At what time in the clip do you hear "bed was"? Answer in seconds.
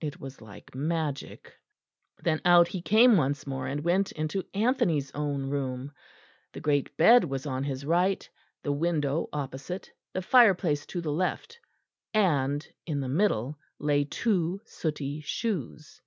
6.96-7.46